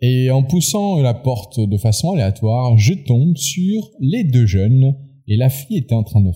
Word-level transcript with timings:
Et 0.00 0.30
en 0.30 0.44
poussant 0.44 1.00
la 1.00 1.12
porte 1.12 1.58
de 1.58 1.76
façon 1.76 2.12
aléatoire, 2.12 2.78
je 2.78 2.94
tombe 2.94 3.36
sur 3.36 3.90
les 3.98 4.22
deux 4.22 4.46
jeunes 4.46 4.94
et 5.26 5.36
la 5.36 5.48
fille 5.48 5.78
était 5.78 5.96
en 5.96 6.04
train 6.04 6.20
de... 6.20 6.30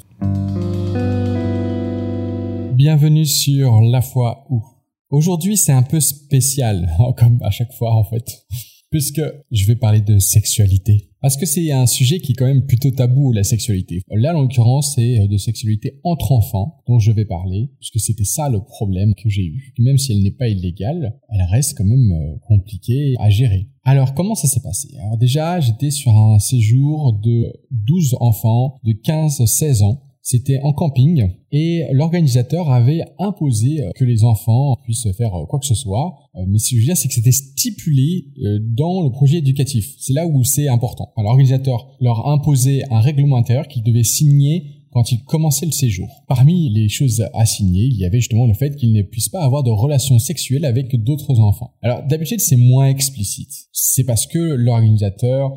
Bienvenue 2.74 3.24
sur 3.24 3.80
La 3.82 4.02
foi 4.02 4.46
où. 4.50 4.64
Aujourd'hui 5.10 5.56
c'est 5.56 5.70
un 5.70 5.84
peu 5.84 6.00
spécial, 6.00 6.90
comme 7.16 7.38
à 7.42 7.50
chaque 7.50 7.72
fois 7.72 7.94
en 7.94 8.02
fait, 8.02 8.44
puisque 8.90 9.22
je 9.52 9.66
vais 9.66 9.76
parler 9.76 10.00
de 10.00 10.18
sexualité. 10.18 11.11
Parce 11.22 11.36
que 11.36 11.46
c'est 11.46 11.70
un 11.70 11.86
sujet 11.86 12.18
qui 12.18 12.32
est 12.32 12.34
quand 12.34 12.46
même 12.46 12.66
plutôt 12.66 12.90
tabou, 12.90 13.32
la 13.32 13.44
sexualité. 13.44 14.02
Là, 14.10 14.36
en 14.36 14.42
l'occurrence, 14.42 14.94
c'est 14.96 15.20
euh, 15.20 15.28
de 15.28 15.36
sexualité 15.36 16.00
entre 16.02 16.32
enfants 16.32 16.82
dont 16.88 16.98
je 16.98 17.12
vais 17.12 17.24
parler, 17.24 17.70
puisque 17.78 18.00
c'était 18.00 18.24
ça 18.24 18.48
le 18.48 18.60
problème 18.60 19.14
que 19.14 19.28
j'ai 19.28 19.44
eu. 19.44 19.72
Même 19.78 19.98
si 19.98 20.12
elle 20.12 20.22
n'est 20.22 20.32
pas 20.32 20.48
illégale, 20.48 21.16
elle 21.30 21.46
reste 21.48 21.78
quand 21.78 21.84
même 21.84 22.10
euh, 22.10 22.34
compliquée 22.48 23.14
à 23.20 23.30
gérer. 23.30 23.68
Alors, 23.84 24.14
comment 24.14 24.34
ça 24.34 24.48
s'est 24.48 24.62
passé? 24.62 24.88
Alors 24.98 25.16
déjà, 25.16 25.60
j'étais 25.60 25.90
sur 25.90 26.12
un 26.12 26.40
séjour 26.40 27.12
de 27.12 27.52
12 27.70 28.16
enfants 28.20 28.76
de 28.84 28.92
15-16 28.92 29.84
ans 29.84 30.02
c'était 30.22 30.60
en 30.62 30.72
camping 30.72 31.28
et 31.50 31.84
l'organisateur 31.90 32.70
avait 32.70 33.02
imposé 33.18 33.82
euh, 33.82 33.90
que 33.96 34.04
les 34.04 34.22
enfants 34.22 34.76
puissent 34.84 35.08
faire 35.16 35.34
euh, 35.34 35.46
quoi 35.46 35.58
que 35.58 35.66
ce 35.66 35.74
soit. 35.74 36.14
Euh, 36.36 36.44
mais 36.46 36.58
ce 36.58 36.70
que 36.70 36.76
je 36.76 36.80
veux 36.80 36.86
dire, 36.86 36.96
c'est 36.96 37.08
que 37.08 37.14
c'était 37.14 37.32
stipulé 37.32 38.26
dans 38.60 39.02
le 39.02 39.10
projet 39.10 39.38
éducatif. 39.38 39.94
C'est 39.98 40.12
là 40.12 40.26
où 40.26 40.44
c'est 40.44 40.68
important. 40.68 41.12
L'organisateur 41.16 41.96
leur 42.00 42.28
imposait 42.28 42.82
un 42.90 43.00
règlement 43.00 43.36
intérieur 43.36 43.66
qu'ils 43.66 43.82
devaient 43.82 44.04
signer 44.04 44.82
quand 44.92 45.10
ils 45.10 45.24
commençaient 45.24 45.66
le 45.66 45.72
séjour. 45.72 46.08
Parmi 46.28 46.70
les 46.70 46.88
choses 46.88 47.24
à 47.34 47.46
signer, 47.46 47.84
il 47.84 47.96
y 47.96 48.04
avait 48.04 48.20
justement 48.20 48.46
le 48.46 48.54
fait 48.54 48.76
qu'ils 48.76 48.92
ne 48.92 49.02
puissent 49.02 49.30
pas 49.30 49.42
avoir 49.42 49.62
de 49.62 49.70
relations 49.70 50.18
sexuelles 50.18 50.64
avec 50.64 50.94
d'autres 51.02 51.40
enfants. 51.40 51.74
Alors 51.82 52.06
d'habitude 52.06 52.40
c'est 52.40 52.56
moins 52.56 52.88
explicite. 52.88 53.50
C'est 53.72 54.04
parce 54.04 54.26
que 54.26 54.38
l'organisateur 54.38 55.54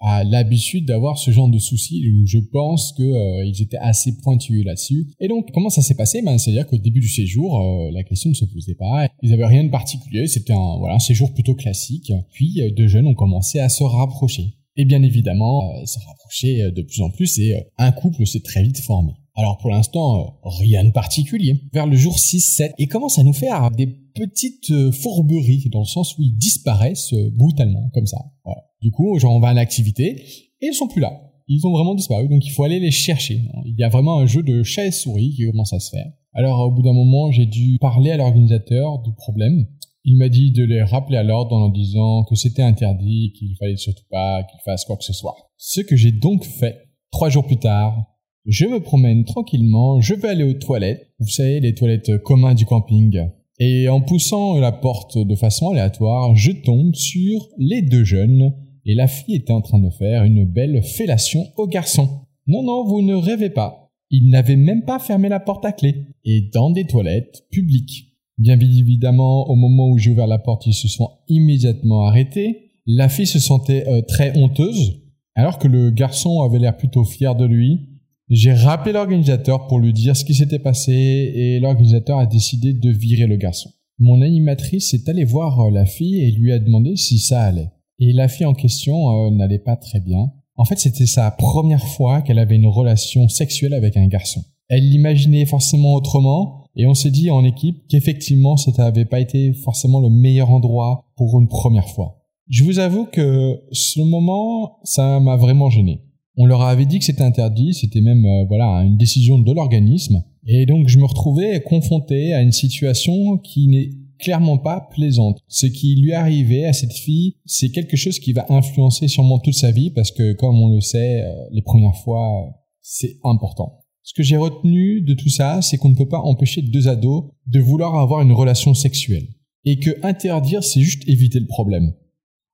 a 0.00 0.24
l'habitude 0.24 0.86
d'avoir 0.86 1.18
ce 1.18 1.30
genre 1.30 1.48
de 1.48 1.58
soucis 1.58 2.02
où 2.08 2.26
je 2.26 2.38
pense 2.38 2.92
que 2.92 3.02
euh, 3.02 3.44
ils 3.44 3.62
étaient 3.62 3.78
assez 3.78 4.16
pointus 4.22 4.64
là-dessus. 4.64 5.06
Et 5.20 5.28
donc 5.28 5.48
comment 5.52 5.70
ça 5.70 5.82
s'est 5.82 5.94
passé? 5.94 6.22
Ben 6.22 6.38
c'est-à-dire 6.38 6.66
qu'au 6.66 6.78
début 6.78 7.00
du 7.00 7.08
séjour, 7.08 7.60
euh, 7.60 7.90
la 7.92 8.02
question 8.02 8.30
ne 8.30 8.34
se 8.34 8.44
posait 8.44 8.74
pas. 8.74 9.08
Ils 9.22 9.32
avaient 9.32 9.46
rien 9.46 9.64
de 9.64 9.70
particulier. 9.70 10.26
C'était 10.26 10.52
un 10.52 10.78
voilà 10.78 10.94
un 10.94 11.00
séjour 11.00 11.32
plutôt 11.32 11.54
classique. 11.54 12.12
Puis 12.32 12.60
euh, 12.60 12.70
deux 12.70 12.88
jeunes 12.88 13.06
ont 13.06 13.14
commencé 13.14 13.58
à 13.58 13.68
se 13.68 13.84
rapprocher. 13.84 14.54
Et 14.76 14.84
bien 14.84 15.02
évidemment, 15.02 15.72
se 15.86 15.98
rapprocher 15.98 16.70
de 16.70 16.82
plus 16.82 17.00
en 17.00 17.08
plus 17.08 17.38
et 17.38 17.54
un 17.78 17.92
couple 17.92 18.26
s'est 18.26 18.42
très 18.42 18.62
vite 18.62 18.78
formé. 18.80 19.12
Alors 19.34 19.56
pour 19.56 19.70
l'instant, 19.70 20.38
rien 20.44 20.84
de 20.84 20.90
particulier. 20.90 21.62
Vers 21.72 21.86
le 21.86 21.96
jour 21.96 22.18
6-7, 22.18 22.72
ils 22.76 22.86
commencent 22.86 23.18
à 23.18 23.22
nous 23.22 23.32
faire 23.32 23.70
des 23.70 23.86
petites 24.16 24.90
fourberies, 24.90 25.68
dans 25.70 25.80
le 25.80 25.86
sens 25.86 26.16
où 26.18 26.22
ils 26.22 26.36
disparaissent 26.36 27.14
brutalement, 27.34 27.90
comme 27.94 28.06
ça. 28.06 28.18
Voilà. 28.44 28.62
Du 28.80 28.90
coup, 28.90 29.18
genre 29.18 29.34
on 29.34 29.40
va 29.40 29.48
à 29.48 29.54
l'activité 29.54 30.22
et 30.60 30.66
ils 30.66 30.74
sont 30.74 30.88
plus 30.88 31.00
là. 31.00 31.22
Ils 31.48 31.64
ont 31.66 31.70
vraiment 31.70 31.94
disparu, 31.94 32.28
donc 32.28 32.44
il 32.44 32.50
faut 32.50 32.64
aller 32.64 32.80
les 32.80 32.90
chercher. 32.90 33.42
Il 33.64 33.76
y 33.78 33.84
a 33.84 33.88
vraiment 33.88 34.18
un 34.18 34.26
jeu 34.26 34.42
de 34.42 34.62
chat 34.62 34.86
et 34.86 34.90
souris 34.90 35.34
qui 35.36 35.46
commence 35.46 35.72
à 35.72 35.78
se 35.78 35.90
faire. 35.90 36.10
Alors 36.32 36.60
au 36.60 36.70
bout 36.72 36.82
d'un 36.82 36.92
moment, 36.92 37.30
j'ai 37.30 37.46
dû 37.46 37.78
parler 37.80 38.10
à 38.10 38.16
l'organisateur 38.16 38.98
du 39.02 39.12
problème. 39.14 39.66
Il 40.04 40.18
m'a 40.18 40.28
dit 40.28 40.52
de 40.52 40.64
les 40.64 40.82
rappeler 40.82 41.16
à 41.16 41.22
l'ordre 41.22 41.54
en 41.54 41.60
leur 41.60 41.72
disant 41.72 42.24
que 42.24 42.34
c'était 42.34 42.62
interdit, 42.62 43.32
qu'il 43.36 43.56
fallait 43.58 43.76
surtout 43.76 44.04
pas 44.10 44.42
qu'ils 44.44 44.60
fassent 44.64 44.84
quoi 44.84 44.96
que 44.96 45.04
ce 45.04 45.12
soit. 45.12 45.36
Ce 45.56 45.80
que 45.80 45.96
j'ai 45.96 46.12
donc 46.12 46.44
fait. 46.44 46.76
Trois 47.10 47.28
jours 47.28 47.46
plus 47.46 47.56
tard, 47.56 48.16
je 48.44 48.66
me 48.66 48.80
promène 48.80 49.24
tranquillement, 49.24 50.00
je 50.00 50.14
vais 50.14 50.28
aller 50.28 50.44
aux 50.44 50.54
toilettes. 50.54 51.10
Vous 51.18 51.28
savez, 51.28 51.60
les 51.60 51.74
toilettes 51.74 52.18
communs 52.18 52.54
du 52.54 52.66
camping. 52.66 53.20
Et 53.58 53.88
en 53.88 54.00
poussant 54.02 54.58
la 54.58 54.72
porte 54.72 55.16
de 55.18 55.34
façon 55.34 55.70
aléatoire, 55.70 56.36
je 56.36 56.52
tombe 56.52 56.94
sur 56.94 57.48
les 57.58 57.82
deux 57.82 58.04
jeunes 58.04 58.52
et 58.84 58.94
la 58.94 59.08
fille 59.08 59.34
était 59.34 59.52
en 59.52 59.62
train 59.62 59.78
de 59.78 59.90
faire 59.90 60.24
une 60.24 60.44
belle 60.44 60.82
fellation 60.82 61.46
au 61.56 61.66
garçon. 61.66 62.08
Non, 62.46 62.62
non, 62.62 62.84
vous 62.84 63.02
ne 63.02 63.14
rêvez 63.14 63.50
pas. 63.50 63.90
Il 64.10 64.30
n'avait 64.30 64.56
même 64.56 64.84
pas 64.84 64.98
fermé 64.98 65.28
la 65.28 65.40
porte 65.40 65.64
à 65.64 65.72
clé. 65.72 66.06
Et 66.24 66.50
dans 66.52 66.70
des 66.70 66.84
toilettes 66.84 67.44
publiques. 67.50 68.14
Bien 68.38 68.60
évidemment, 68.60 69.48
au 69.48 69.56
moment 69.56 69.88
où 69.88 69.98
j'ai 69.98 70.10
ouvert 70.10 70.26
la 70.26 70.38
porte, 70.38 70.66
ils 70.66 70.74
se 70.74 70.88
sont 70.88 71.10
immédiatement 71.28 72.06
arrêtés. 72.06 72.70
La 72.86 73.08
fille 73.08 73.26
se 73.26 73.40
sentait 73.40 73.88
euh, 73.88 74.02
très 74.02 74.36
honteuse, 74.38 75.02
alors 75.34 75.58
que 75.58 75.66
le 75.66 75.90
garçon 75.90 76.42
avait 76.42 76.58
l'air 76.58 76.76
plutôt 76.76 77.04
fier 77.04 77.34
de 77.34 77.46
lui. 77.46 77.95
J'ai 78.28 78.52
rappelé 78.52 78.92
l'organisateur 78.92 79.68
pour 79.68 79.78
lui 79.78 79.92
dire 79.92 80.16
ce 80.16 80.24
qui 80.24 80.34
s'était 80.34 80.58
passé 80.58 80.92
et 80.92 81.60
l'organisateur 81.60 82.18
a 82.18 82.26
décidé 82.26 82.72
de 82.72 82.90
virer 82.90 83.28
le 83.28 83.36
garçon. 83.36 83.70
Mon 84.00 84.20
animatrice 84.20 84.92
est 84.94 85.08
allée 85.08 85.24
voir 85.24 85.60
euh, 85.60 85.70
la 85.70 85.86
fille 85.86 86.20
et 86.20 86.32
lui 86.32 86.52
a 86.52 86.58
demandé 86.58 86.96
si 86.96 87.18
ça 87.18 87.42
allait. 87.42 87.70
Et 88.00 88.12
la 88.12 88.26
fille 88.26 88.44
en 88.44 88.54
question 88.54 89.10
euh, 89.10 89.30
n'allait 89.30 89.60
pas 89.60 89.76
très 89.76 90.00
bien. 90.00 90.32
En 90.56 90.64
fait, 90.64 90.78
c'était 90.78 91.06
sa 91.06 91.30
première 91.30 91.86
fois 91.86 92.20
qu'elle 92.20 92.40
avait 92.40 92.56
une 92.56 92.66
relation 92.66 93.28
sexuelle 93.28 93.74
avec 93.74 93.96
un 93.96 94.08
garçon. 94.08 94.42
Elle 94.68 94.88
l'imaginait 94.88 95.46
forcément 95.46 95.94
autrement, 95.94 96.64
et 96.74 96.86
on 96.86 96.94
s'est 96.94 97.10
dit 97.10 97.30
en 97.30 97.44
équipe 97.44 97.86
qu'effectivement, 97.88 98.56
ça 98.56 98.72
n'avait 98.76 99.04
pas 99.04 99.20
été 99.20 99.52
forcément 99.52 100.00
le 100.00 100.10
meilleur 100.10 100.50
endroit 100.50 101.04
pour 101.16 101.38
une 101.38 101.48
première 101.48 101.88
fois. 101.88 102.24
Je 102.48 102.64
vous 102.64 102.80
avoue 102.80 103.06
que 103.06 103.62
ce 103.70 104.00
moment, 104.00 104.78
ça 104.82 105.20
m'a 105.20 105.36
vraiment 105.36 105.70
gêné. 105.70 106.05
On 106.36 106.46
leur 106.46 106.62
avait 106.62 106.86
dit 106.86 106.98
que 106.98 107.04
c'était 107.04 107.22
interdit, 107.22 107.74
c'était 107.74 108.00
même 108.00 108.24
euh, 108.24 108.44
voilà 108.46 108.82
une 108.84 108.96
décision 108.96 109.38
de 109.38 109.52
l'organisme, 109.52 110.22
et 110.46 110.66
donc 110.66 110.88
je 110.88 110.98
me 110.98 111.04
retrouvais 111.04 111.62
confronté 111.62 112.32
à 112.34 112.42
une 112.42 112.52
situation 112.52 113.38
qui 113.38 113.68
n'est 113.68 113.90
clairement 114.18 114.58
pas 114.58 114.88
plaisante. 114.92 115.40
Ce 115.48 115.66
qui 115.66 115.96
lui 115.96 116.12
arrivait 116.12 116.64
à 116.64 116.72
cette 116.72 116.92
fille, 116.92 117.36
c'est 117.44 117.70
quelque 117.70 117.96
chose 117.96 118.18
qui 118.18 118.32
va 118.32 118.46
influencer 118.48 119.08
sûrement 119.08 119.38
toute 119.38 119.54
sa 119.54 119.70
vie 119.70 119.90
parce 119.90 120.10
que 120.10 120.32
comme 120.32 120.60
on 120.60 120.74
le 120.74 120.80
sait, 120.80 121.22
euh, 121.22 121.32
les 121.52 121.62
premières 121.62 121.96
fois, 121.96 122.50
c'est 122.80 123.18
important. 123.24 123.80
Ce 124.02 124.14
que 124.14 124.22
j'ai 124.22 124.36
retenu 124.36 125.00
de 125.00 125.14
tout 125.14 125.28
ça, 125.28 125.60
c'est 125.62 125.78
qu'on 125.78 125.88
ne 125.88 125.96
peut 125.96 126.08
pas 126.08 126.20
empêcher 126.20 126.62
deux 126.62 126.86
ados 126.86 127.24
de 127.46 127.60
vouloir 127.60 127.98
avoir 127.98 128.22
une 128.22 128.32
relation 128.32 128.72
sexuelle. 128.72 129.26
Et 129.64 129.80
que 129.80 129.90
interdire, 130.04 130.62
c'est 130.62 130.80
juste 130.80 131.02
éviter 131.08 131.40
le 131.40 131.46
problème. 131.46 131.92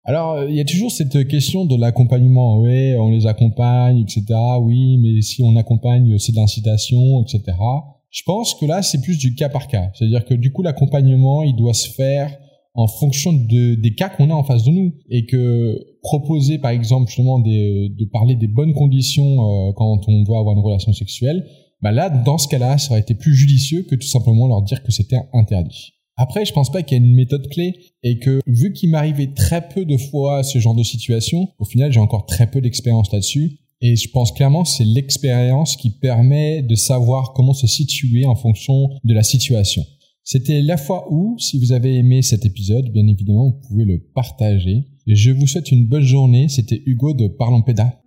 Alors, 0.04 0.32
euh, 0.32 0.50
il 0.50 0.56
y 0.56 0.60
a 0.60 0.64
toujours 0.64 0.90
cette 0.90 1.28
question 1.28 1.64
de 1.64 1.76
l'accompagnement. 1.76 2.60
Oui, 2.60 2.94
on 2.96 3.10
les 3.10 3.26
accompagne, 3.26 3.98
etc. 4.00 4.24
Oui, 4.60 4.98
mais 4.98 5.22
si 5.22 5.42
on 5.42 5.56
accompagne, 5.56 6.18
c'est 6.18 6.32
de 6.32 6.38
l'incitation, 6.38 7.22
etc. 7.22 7.56
Je 8.10 8.22
pense 8.24 8.54
que 8.54 8.66
là, 8.66 8.82
c'est 8.82 9.00
plus 9.00 9.16
du 9.16 9.34
cas 9.34 9.48
par 9.48 9.68
cas. 9.68 9.91
C'est-à-dire 9.94 10.24
que 10.24 10.34
du 10.34 10.52
coup, 10.52 10.62
l'accompagnement, 10.62 11.42
il 11.44 11.54
doit 11.54 11.74
se 11.74 11.88
faire 11.88 12.36
en 12.74 12.88
fonction 12.88 13.32
de, 13.32 13.74
des 13.74 13.94
cas 13.94 14.08
qu'on 14.08 14.30
a 14.30 14.34
en 14.34 14.42
face 14.42 14.64
de 14.64 14.72
nous. 14.72 14.92
Et 15.08 15.24
que 15.24 15.78
proposer, 16.02 16.58
par 16.58 16.72
exemple, 16.72 17.06
justement, 17.06 17.38
des, 17.38 17.88
de 17.88 18.04
parler 18.06 18.34
des 18.34 18.48
bonnes 18.48 18.74
conditions 18.74 19.68
euh, 19.68 19.72
quand 19.72 20.08
on 20.08 20.22
doit 20.22 20.41
avoir 20.41 20.56
une 20.56 20.62
relation 20.62 20.92
sexuelle, 20.92 21.46
bah 21.80 21.92
là, 21.92 22.10
dans 22.10 22.38
ce 22.38 22.48
cas-là, 22.48 22.76
ça 22.78 22.91
aurait 22.91 23.00
été 23.00 23.14
plus 23.14 23.34
judicieux 23.34 23.82
que 23.88 23.94
tout 23.94 24.06
simplement 24.06 24.48
leur 24.48 24.62
dire 24.62 24.82
que 24.82 24.92
c'était 24.92 25.20
interdit. 25.32 25.94
Après, 26.16 26.44
je 26.44 26.52
pense 26.52 26.70
pas 26.70 26.82
qu'il 26.82 26.98
y 26.98 27.00
ait 27.00 27.04
une 27.04 27.14
méthode 27.14 27.48
clé 27.48 27.74
et 28.02 28.18
que 28.18 28.40
vu 28.46 28.72
qu'il 28.72 28.90
m'arrivait 28.90 29.32
très 29.34 29.68
peu 29.68 29.84
de 29.84 29.96
fois 29.96 30.42
ce 30.42 30.58
genre 30.58 30.74
de 30.74 30.82
situation, 30.82 31.48
au 31.58 31.64
final, 31.64 31.92
j'ai 31.92 32.00
encore 32.00 32.26
très 32.26 32.50
peu 32.50 32.60
d'expérience 32.60 33.10
là-dessus. 33.12 33.58
Et 33.80 33.96
je 33.96 34.08
pense 34.10 34.30
clairement 34.30 34.62
que 34.62 34.68
c'est 34.68 34.84
l'expérience 34.84 35.76
qui 35.76 35.90
permet 35.90 36.62
de 36.62 36.74
savoir 36.76 37.32
comment 37.32 37.54
se 37.54 37.66
situer 37.66 38.26
en 38.26 38.36
fonction 38.36 38.90
de 39.02 39.14
la 39.14 39.24
situation. 39.24 39.84
C'était 40.22 40.62
la 40.62 40.76
fois 40.76 41.08
où, 41.10 41.36
si 41.38 41.58
vous 41.58 41.72
avez 41.72 41.96
aimé 41.96 42.22
cet 42.22 42.46
épisode, 42.46 42.92
bien 42.92 43.06
évidemment, 43.08 43.46
vous 43.46 43.68
pouvez 43.68 43.84
le 43.84 43.98
partager. 44.14 44.84
Je 45.08 45.32
vous 45.32 45.48
souhaite 45.48 45.72
une 45.72 45.86
bonne 45.86 46.04
journée. 46.04 46.48
C'était 46.48 46.80
Hugo 46.86 47.12
de 47.12 47.26
Parlons 47.26 47.62
Péda. 47.62 48.00